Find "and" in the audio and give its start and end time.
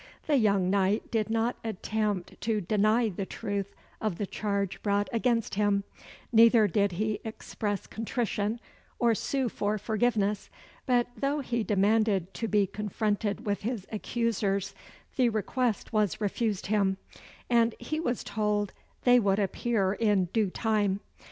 17.47-17.75